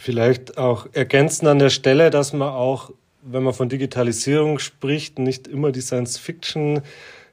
Vielleicht 0.00 0.58
auch 0.58 0.86
ergänzen 0.92 1.48
an 1.48 1.58
der 1.58 1.70
Stelle, 1.70 2.10
dass 2.10 2.32
man 2.32 2.50
auch, 2.50 2.92
wenn 3.22 3.42
man 3.42 3.52
von 3.52 3.68
Digitalisierung 3.68 4.60
spricht, 4.60 5.18
nicht 5.18 5.48
immer 5.48 5.72
die 5.72 5.80
Science-Fiction 5.80 6.82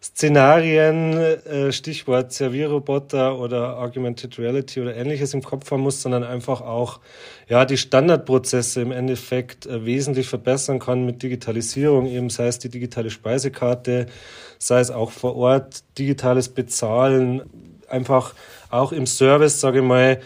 Szenarien, 0.02 1.14
äh, 1.14 1.72
Stichwort 1.72 2.32
Servierroboter 2.32 3.40
oder 3.40 3.80
Augmented 3.80 4.38
Reality 4.40 4.82
oder 4.82 4.96
ähnliches 4.96 5.34
im 5.34 5.42
Kopf 5.42 5.70
haben 5.72 5.82
muss, 5.82 6.02
sondern 6.02 6.24
einfach 6.24 6.62
auch 6.62 7.00
ja 7.48 7.66
die 7.66 7.78
Standardprozesse 7.78 8.82
im 8.82 8.92
Endeffekt 8.92 9.68
äh, 9.68 9.86
wesentlich 9.86 10.28
verbessern 10.28 10.80
kann 10.80 11.06
mit 11.06 11.22
Digitalisierung, 11.22 12.08
eben 12.08 12.30
sei 12.30 12.48
es 12.48 12.60
die 12.60 12.70
digitale 12.70 13.12
Speisekarte, 13.12 14.08
sei 14.58 14.80
es 14.80 14.90
auch 14.90 15.12
vor 15.12 15.36
Ort 15.36 15.84
digitales 15.98 16.50
Bezahlen, 16.50 17.44
einfach 17.88 18.34
auch 18.70 18.92
im 18.92 19.06
Service, 19.06 19.60
sage 19.60 19.80
ich 19.80 19.86
mal, 19.86 20.20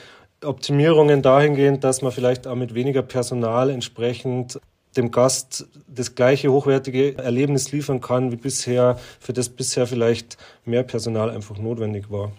Optimierungen 0.43 1.21
dahingehend, 1.21 1.83
dass 1.83 2.01
man 2.01 2.11
vielleicht 2.11 2.47
auch 2.47 2.55
mit 2.55 2.73
weniger 2.73 3.01
Personal 3.01 3.69
entsprechend 3.69 4.59
dem 4.97 5.11
Gast 5.11 5.67
das 5.87 6.15
gleiche 6.15 6.51
hochwertige 6.51 7.17
Erlebnis 7.17 7.71
liefern 7.71 8.01
kann 8.01 8.31
wie 8.31 8.37
bisher, 8.37 8.99
für 9.19 9.33
das 9.33 9.49
bisher 9.49 9.85
vielleicht 9.85 10.37
mehr 10.65 10.83
Personal 10.83 11.29
einfach 11.29 11.57
notwendig 11.57 12.09
war. 12.09 12.31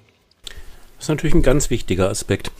Das 0.97 1.05
ist 1.05 1.09
natürlich 1.09 1.35
ein 1.35 1.43
ganz 1.43 1.71
wichtiger 1.71 2.11
Aspekt. 2.11 2.51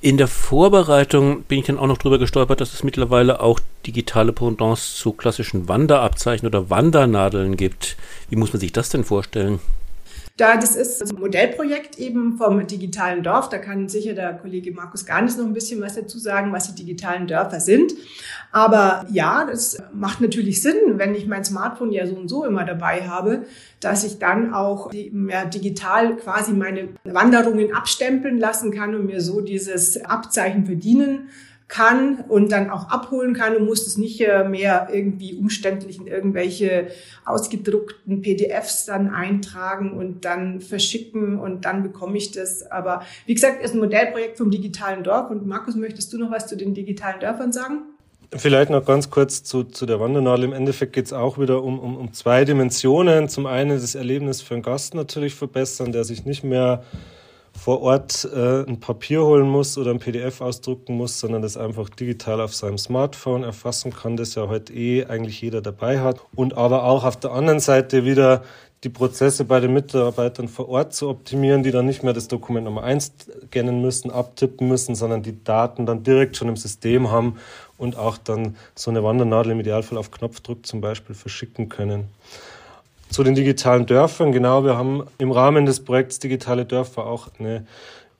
In 0.00 0.16
der 0.16 0.28
Vorbereitung 0.28 1.42
bin 1.42 1.58
ich 1.58 1.66
dann 1.66 1.78
auch 1.78 1.88
noch 1.88 1.98
drüber 1.98 2.18
gestolpert, 2.18 2.60
dass 2.60 2.72
es 2.72 2.84
mittlerweile 2.84 3.40
auch 3.40 3.58
digitale 3.84 4.32
Pendants 4.32 4.96
zu 4.96 5.12
klassischen 5.12 5.68
Wanderabzeichen 5.68 6.46
oder 6.46 6.70
Wandernadeln 6.70 7.56
gibt. 7.56 7.96
Wie 8.30 8.36
muss 8.36 8.52
man 8.52 8.60
sich 8.60 8.72
das 8.72 8.90
denn 8.90 9.02
vorstellen? 9.02 9.58
Da, 10.38 10.56
das 10.56 10.76
ist 10.76 11.02
ein 11.02 11.18
Modellprojekt 11.18 11.98
eben 11.98 12.38
vom 12.38 12.64
digitalen 12.64 13.24
Dorf. 13.24 13.48
Da 13.48 13.58
kann 13.58 13.88
sicher 13.88 14.14
der 14.14 14.34
Kollege 14.34 14.70
Markus 14.70 15.04
Garnis 15.04 15.36
noch 15.36 15.44
ein 15.44 15.52
bisschen 15.52 15.82
was 15.82 15.96
dazu 15.96 16.16
sagen, 16.20 16.52
was 16.52 16.72
die 16.72 16.84
digitalen 16.84 17.26
Dörfer 17.26 17.58
sind. 17.58 17.92
Aber 18.52 19.04
ja, 19.10 19.44
das 19.44 19.82
macht 19.92 20.20
natürlich 20.20 20.62
Sinn, 20.62 20.76
wenn 20.94 21.16
ich 21.16 21.26
mein 21.26 21.44
Smartphone 21.44 21.90
ja 21.90 22.06
so 22.06 22.14
und 22.14 22.28
so 22.28 22.44
immer 22.44 22.64
dabei 22.64 23.08
habe, 23.08 23.46
dass 23.80 24.04
ich 24.04 24.20
dann 24.20 24.54
auch 24.54 24.92
ja, 24.92 25.44
digital 25.44 26.16
quasi 26.16 26.52
meine 26.52 26.90
Wanderungen 27.02 27.74
abstempeln 27.74 28.38
lassen 28.38 28.70
kann 28.70 28.94
und 28.94 29.06
mir 29.06 29.20
so 29.20 29.40
dieses 29.40 30.04
Abzeichen 30.04 30.66
verdienen 30.66 31.30
kann 31.68 32.24
und 32.28 32.50
dann 32.50 32.70
auch 32.70 32.88
abholen 32.88 33.34
kann 33.34 33.54
und 33.54 33.66
muss 33.66 33.86
es 33.86 33.98
nicht 33.98 34.20
mehr 34.20 34.88
irgendwie 34.90 35.34
umständlich 35.34 35.98
in 35.98 36.06
irgendwelche 36.06 36.88
ausgedruckten 37.26 38.22
PDFs 38.22 38.86
dann 38.86 39.10
eintragen 39.10 39.92
und 39.92 40.24
dann 40.24 40.62
verschicken 40.62 41.38
und 41.38 41.66
dann 41.66 41.82
bekomme 41.82 42.16
ich 42.16 42.32
das. 42.32 42.62
Aber 42.70 43.02
wie 43.26 43.34
gesagt, 43.34 43.62
ist 43.62 43.74
ein 43.74 43.80
Modellprojekt 43.80 44.38
vom 44.38 44.50
digitalen 44.50 45.04
Dorf. 45.04 45.30
Und 45.30 45.46
Markus, 45.46 45.76
möchtest 45.76 46.12
du 46.12 46.18
noch 46.18 46.30
was 46.30 46.46
zu 46.46 46.56
den 46.56 46.72
digitalen 46.72 47.20
Dörfern 47.20 47.52
sagen? 47.52 47.82
Vielleicht 48.34 48.70
noch 48.70 48.84
ganz 48.84 49.10
kurz 49.10 49.42
zu, 49.42 49.64
zu 49.64 49.86
der 49.86 50.00
Wandernadel. 50.00 50.44
Im 50.46 50.52
Endeffekt 50.52 50.92
geht 50.92 51.06
es 51.06 51.12
auch 51.12 51.38
wieder 51.38 51.62
um, 51.62 51.78
um, 51.78 51.96
um 51.96 52.12
zwei 52.12 52.44
Dimensionen. 52.44 53.28
Zum 53.28 53.46
einen 53.46 53.80
das 53.80 53.94
Erlebnis 53.94 54.42
für 54.42 54.54
den 54.54 54.62
Gast 54.62 54.94
natürlich 54.94 55.34
verbessern, 55.34 55.92
der 55.92 56.04
sich 56.04 56.26
nicht 56.26 56.44
mehr 56.44 56.82
vor 57.58 57.82
Ort 57.82 58.28
äh, 58.32 58.62
ein 58.62 58.80
Papier 58.80 59.24
holen 59.24 59.48
muss 59.48 59.76
oder 59.76 59.90
ein 59.90 59.98
PDF 59.98 60.40
ausdrucken 60.40 60.96
muss, 60.96 61.18
sondern 61.18 61.42
das 61.42 61.56
einfach 61.56 61.88
digital 61.88 62.40
auf 62.40 62.54
seinem 62.54 62.78
Smartphone 62.78 63.42
erfassen 63.42 63.92
kann, 63.92 64.16
das 64.16 64.34
ja 64.36 64.48
heute 64.48 64.72
eh 64.72 65.04
eigentlich 65.06 65.40
jeder 65.42 65.60
dabei 65.60 66.00
hat. 66.00 66.20
Und 66.34 66.56
aber 66.56 66.84
auch 66.84 67.04
auf 67.04 67.16
der 67.16 67.32
anderen 67.32 67.60
Seite 67.60 68.04
wieder 68.04 68.42
die 68.84 68.88
Prozesse 68.88 69.44
bei 69.44 69.58
den 69.58 69.74
Mitarbeitern 69.74 70.46
vor 70.46 70.68
Ort 70.68 70.94
zu 70.94 71.08
optimieren, 71.08 71.64
die 71.64 71.72
dann 71.72 71.86
nicht 71.86 72.04
mehr 72.04 72.12
das 72.12 72.28
Dokument 72.28 72.64
Nummer 72.64 72.84
eins 72.84 73.12
scannen 73.48 73.82
müssen, 73.82 74.10
abtippen 74.12 74.68
müssen, 74.68 74.94
sondern 74.94 75.22
die 75.22 75.42
Daten 75.42 75.84
dann 75.84 76.04
direkt 76.04 76.36
schon 76.36 76.48
im 76.48 76.56
System 76.56 77.10
haben 77.10 77.38
und 77.76 77.96
auch 77.96 78.18
dann 78.18 78.56
so 78.76 78.90
eine 78.90 79.02
Wandernadel 79.02 79.52
im 79.52 79.60
Idealfall 79.60 79.98
auf 79.98 80.12
Knopfdruck 80.12 80.64
zum 80.64 80.80
Beispiel 80.80 81.16
verschicken 81.16 81.68
können. 81.68 82.04
Zu 83.10 83.22
den 83.24 83.34
digitalen 83.34 83.86
Dörfern, 83.86 84.32
genau, 84.32 84.64
wir 84.64 84.76
haben 84.76 85.04
im 85.18 85.32
Rahmen 85.32 85.64
des 85.64 85.84
Projekts 85.84 86.18
Digitale 86.18 86.66
Dörfer 86.66 87.06
auch 87.06 87.28
eine 87.38 87.66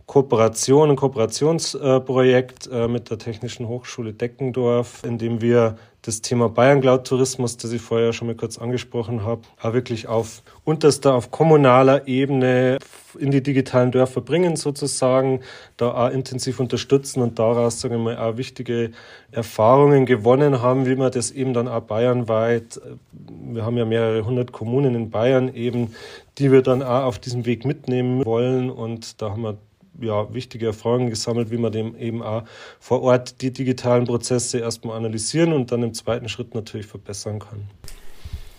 Kooperation, 0.09 0.89
ein 0.89 0.97
Kooperationsprojekt 0.97 2.67
äh, 2.73 2.89
mit 2.89 3.11
der 3.11 3.19
Technischen 3.19 3.69
Hochschule 3.69 4.15
Deckendorf, 4.15 5.05
in 5.05 5.19
dem 5.19 5.43
wir 5.43 5.77
das 6.01 6.23
Thema 6.23 6.49
Bayern 6.49 6.81
Cloud 6.81 7.07
Tourismus, 7.07 7.59
das 7.59 7.73
ich 7.73 7.83
vorher 7.83 8.15
schon 8.15 8.29
mal 8.29 8.35
kurz 8.35 8.57
angesprochen 8.57 9.23
habe, 9.23 9.43
auch 9.61 9.75
wirklich 9.75 10.09
auf 10.09 10.43
unterster, 10.65 11.15
auf 11.15 11.31
kommunaler 11.31 12.09
Ebene 12.09 12.79
in 13.19 13.31
die 13.31 13.43
digitalen 13.43 13.93
Dörfer 13.93 14.23
bringen 14.23 14.57
sozusagen, 14.57 15.41
da 15.77 15.93
auch 15.93 16.11
intensiv 16.11 16.59
unterstützen 16.59 17.21
und 17.21 17.39
daraus, 17.39 17.79
sagen 17.79 17.97
wir 17.97 18.17
mal, 18.17 18.17
auch 18.17 18.39
wichtige 18.39 18.93
Erfahrungen 19.31 20.07
gewonnen 20.07 20.63
haben, 20.63 20.87
wie 20.87 20.97
man 20.97 21.13
das 21.13 21.31
eben 21.33 21.53
dann 21.53 21.69
auch 21.69 21.83
bayernweit, 21.83 22.81
wir 23.13 23.67
haben 23.67 23.77
ja 23.77 23.85
mehrere 23.85 24.25
hundert 24.25 24.53
Kommunen 24.53 24.95
in 24.95 25.11
Bayern 25.11 25.53
eben, 25.53 25.95
die 26.39 26.51
wir 26.51 26.63
dann 26.63 26.83
auch 26.83 27.05
auf 27.05 27.19
diesem 27.19 27.45
Weg 27.45 27.67
mitnehmen 27.67 28.25
wollen 28.25 28.71
und 28.71 29.21
da 29.21 29.33
haben 29.33 29.43
wir 29.43 29.59
ja, 30.01 30.33
wichtige 30.33 30.67
Erfahrungen 30.67 31.11
gesammelt, 31.11 31.51
wie 31.51 31.59
man 31.59 31.73
dem 31.73 31.97
eben 31.97 32.23
auch 32.23 32.45
vor 32.81 33.03
Ort 33.03 33.43
die 33.43 33.53
digitalen 33.53 34.05
Prozesse 34.05 34.59
erstmal 34.59 34.97
analysieren 34.97 35.53
und 35.53 35.73
dann 35.73 35.83
im 35.83 35.95
zweiten 35.95 36.29
Schritt 36.29 36.55
natürlich 36.55 36.87
verbessern 36.87 37.39
kann. 37.39 37.69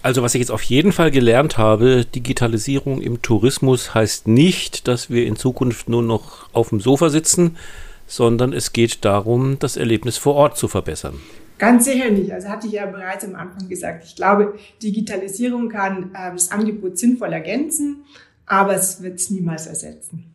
Also 0.01 0.23
was 0.23 0.33
ich 0.33 0.39
jetzt 0.39 0.51
auf 0.51 0.61
jeden 0.63 0.93
Fall 0.93 1.11
gelernt 1.11 1.57
habe, 1.57 2.05
Digitalisierung 2.05 3.01
im 3.01 3.21
Tourismus 3.21 3.93
heißt 3.93 4.27
nicht, 4.27 4.87
dass 4.87 5.09
wir 5.09 5.25
in 5.25 5.35
Zukunft 5.35 5.89
nur 5.89 6.01
noch 6.01 6.47
auf 6.53 6.69
dem 6.69 6.79
Sofa 6.79 7.09
sitzen, 7.09 7.57
sondern 8.07 8.53
es 8.53 8.71
geht 8.71 9.03
darum, 9.03 9.59
das 9.59 9.75
Erlebnis 9.75 10.17
vor 10.17 10.35
Ort 10.35 10.57
zu 10.57 10.69
verbessern. 10.69 11.19
Ganz 11.57 11.83
sicher 11.83 12.09
nicht. 12.09 12.31
Also 12.31 12.47
hatte 12.47 12.67
ich 12.67 12.73
ja 12.73 12.85
bereits 12.85 13.25
am 13.25 13.35
Anfang 13.35 13.67
gesagt, 13.67 14.05
ich 14.05 14.15
glaube, 14.15 14.57
Digitalisierung 14.81 15.67
kann 15.67 16.11
äh, 16.15 16.31
das 16.31 16.51
Angebot 16.51 16.97
sinnvoll 16.97 17.33
ergänzen, 17.33 18.05
aber 18.45 18.75
es 18.75 19.03
wird 19.03 19.19
es 19.19 19.29
niemals 19.29 19.67
ersetzen. 19.67 20.31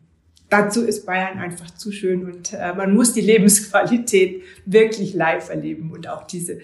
Dazu 0.49 0.83
ist 0.85 1.05
Bayern 1.05 1.39
einfach 1.39 1.71
zu 1.71 1.91
schön 1.91 2.25
und 2.25 2.53
äh, 2.53 2.73
man 2.73 2.93
muss 2.93 3.13
die 3.13 3.21
Lebensqualität 3.21 4.43
wirklich 4.65 5.13
live 5.13 5.49
erleben 5.49 5.91
und 5.91 6.07
auch 6.07 6.23
diese 6.23 6.59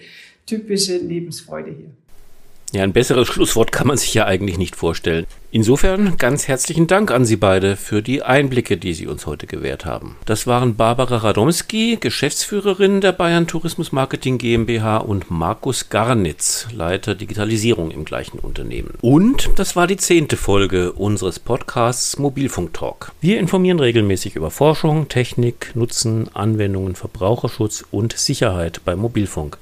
typische 0.46 0.98
Lebensfreude 0.98 1.72
hier. 1.72 1.90
Ja, 2.72 2.82
ein 2.82 2.94
besseres 2.94 3.28
Schlusswort 3.28 3.70
kann 3.70 3.86
man 3.86 3.98
sich 3.98 4.14
ja 4.14 4.24
eigentlich 4.24 4.56
nicht 4.56 4.76
vorstellen. 4.76 5.26
Insofern 5.50 6.16
ganz 6.16 6.48
herzlichen 6.48 6.86
Dank 6.86 7.10
an 7.10 7.26
Sie 7.26 7.36
beide 7.36 7.76
für 7.76 8.00
die 8.00 8.22
Einblicke, 8.22 8.78
die 8.78 8.94
Sie 8.94 9.06
uns 9.06 9.26
heute 9.26 9.46
gewährt 9.46 9.84
haben. 9.84 10.16
Das 10.24 10.46
waren 10.46 10.76
Barbara 10.76 11.18
Radomski, 11.18 11.98
Geschäftsführerin 12.00 13.02
der 13.02 13.12
Bayern 13.12 13.46
Tourismus 13.46 13.92
Marketing 13.92 14.38
GmbH 14.38 14.96
und 14.96 15.30
Markus 15.30 15.90
Garnitz, 15.90 16.68
Leiter 16.74 17.14
Digitalisierung 17.14 17.90
im 17.90 18.06
gleichen 18.06 18.38
Unternehmen. 18.38 18.94
Und 19.02 19.50
das 19.56 19.76
war 19.76 19.86
die 19.86 19.98
zehnte 19.98 20.38
Folge 20.38 20.92
unseres 20.92 21.38
Podcasts 21.38 22.18
Mobilfunk 22.18 22.72
Talk. 22.72 23.12
Wir 23.20 23.38
informieren 23.38 23.80
regelmäßig 23.80 24.34
über 24.34 24.50
Forschung, 24.50 25.08
Technik, 25.08 25.72
Nutzen, 25.74 26.30
Anwendungen, 26.32 26.94
Verbraucherschutz 26.94 27.84
und 27.90 28.16
Sicherheit 28.16 28.80
beim 28.86 29.00
Mobilfunk. 29.00 29.58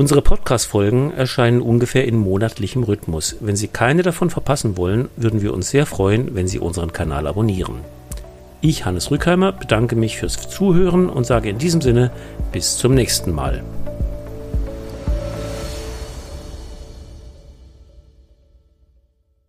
Unsere 0.00 0.22
Podcast-Folgen 0.22 1.12
erscheinen 1.12 1.60
ungefähr 1.60 2.08
in 2.08 2.16
monatlichem 2.16 2.84
Rhythmus. 2.84 3.36
Wenn 3.40 3.54
Sie 3.54 3.68
keine 3.68 4.00
davon 4.00 4.30
verpassen 4.30 4.78
wollen, 4.78 5.10
würden 5.18 5.42
wir 5.42 5.52
uns 5.52 5.68
sehr 5.68 5.84
freuen, 5.84 6.34
wenn 6.34 6.48
Sie 6.48 6.58
unseren 6.58 6.94
Kanal 6.94 7.26
abonnieren. 7.26 7.80
Ich, 8.62 8.86
Hannes 8.86 9.10
Rückheimer, 9.10 9.52
bedanke 9.52 9.96
mich 9.96 10.16
fürs 10.16 10.48
Zuhören 10.48 11.10
und 11.10 11.26
sage 11.26 11.50
in 11.50 11.58
diesem 11.58 11.82
Sinne 11.82 12.12
bis 12.50 12.78
zum 12.78 12.94
nächsten 12.94 13.34
Mal. 13.34 13.62